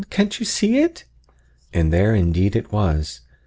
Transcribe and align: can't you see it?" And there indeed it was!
can't 0.09 0.39
you 0.39 0.45
see 0.47 0.79
it?" 0.79 1.03
And 1.71 1.93
there 1.93 2.15
indeed 2.15 2.55
it 2.55 2.71
was! 2.71 3.21